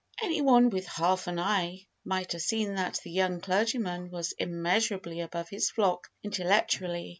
Any 0.23 0.41
one 0.41 0.71
with 0.71 0.87
half 0.87 1.27
an 1.27 1.37
eye 1.37 1.85
might 2.03 2.31
have 2.31 2.41
seen 2.41 2.73
that 2.73 2.99
the 3.03 3.11
young 3.11 3.39
clergyman 3.39 4.09
was 4.09 4.31
immeasurably 4.31 5.21
above 5.21 5.49
his 5.49 5.69
flock 5.69 6.09
intellectually. 6.23 7.09